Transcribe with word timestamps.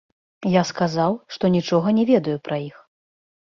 Я 0.59 0.63
сказаў, 0.69 1.11
што 1.37 1.53
нічога 1.57 1.95
не 2.01 2.07
ведаю 2.13 2.37
пра 2.51 2.61
іх. 2.69 2.83